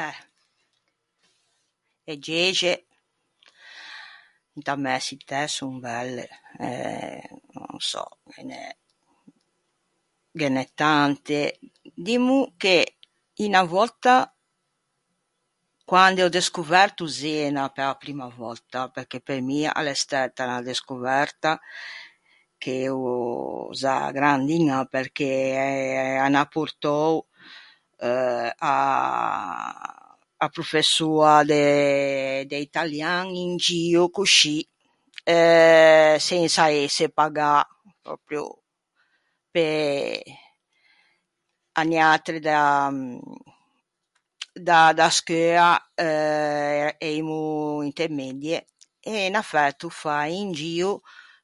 Eh, 0.00 0.14
e 2.12 2.14
gexe 2.26 2.72
da 4.66 4.74
mæ 4.84 4.94
çittæ 5.04 5.40
son 5.56 5.74
belle... 5.84 6.24
eh... 6.66 7.28
no 7.54 7.62
sò... 7.90 8.04
ghe 8.32 8.42
n'é, 8.50 8.62
ghe 10.38 10.48
n'é 10.54 10.66
tante. 10.80 11.40
Dimmo 12.04 12.38
che 12.62 12.76
unna 13.44 13.62
vòtta, 13.72 14.14
quande 15.90 16.20
ò 16.26 16.28
descoverto 16.36 17.04
Zena 17.20 17.64
pe-a 17.76 17.94
primma 18.02 18.28
vòtta, 18.38 18.80
perché 18.94 19.18
pe 19.26 19.34
mi 19.46 19.58
a 19.66 19.80
l'é 19.84 19.96
stæta 20.02 20.42
unna 20.44 20.60
descoverta, 20.70 21.50
che 22.62 22.72
eo 22.88 23.02
za 23.80 23.94
grandiña, 24.16 24.76
perché 24.94 25.30
a 26.24 26.28
n'à 26.32 26.44
portou 26.54 27.12
euh 28.04 28.50
a 28.70 28.74
a 30.40 30.48
professoa 30.58 31.34
de 31.50 31.64
de 32.50 32.56
italian 32.68 33.26
in 33.44 33.52
gio, 33.64 34.04
coscì, 34.16 34.56
euh, 35.34 36.14
sensa 36.28 36.64
ëse 36.82 37.06
pagâ, 37.18 37.54
pròpio, 38.02 38.44
pe, 39.52 39.66
à 41.80 41.82
niatri 41.90 42.38
da 42.46 42.62
da 44.66 44.92
da 44.98 45.08
scheua, 45.16 45.70
eh, 46.06 46.94
eimo 47.08 47.82
inte 47.88 48.04
medie, 48.18 48.58
e 49.00 49.28
n'à 49.32 49.42
fæto 49.52 49.88
fâ 50.00 50.18
un 50.42 50.52
gio 50.58 50.92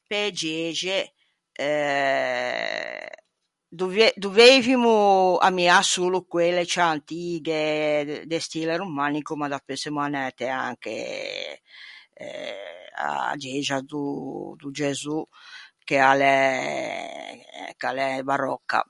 pe-e 0.09 0.29
gexe. 0.39 0.99
Eh... 1.51 3.09
dovie- 3.83 4.15
doveivimo 4.25 5.37
ammiâ 5.47 5.79
solo 5.83 6.19
quelle 6.33 6.65
ciù 6.73 6.81
antighe, 6.95 8.23
de 8.31 8.39
stile 8.39 8.77
romanico, 8.77 9.33
ma 9.35 9.49
dapeu 9.49 9.75
semmo 9.83 10.01
anæte 10.07 10.47
anche 10.47 10.95
a-a 13.07 13.35
gexa 13.43 13.79
do 13.91 14.55
Gesù, 14.79 15.19
che 15.87 15.99
a 15.99 16.15
l'é, 16.15 17.75
ch'a 17.79 17.91
l'é 17.93 18.23
baròcca. 18.23 18.87